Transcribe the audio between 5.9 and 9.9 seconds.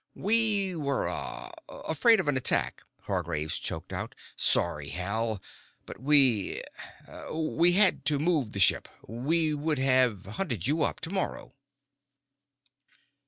we we had to move the ship. We would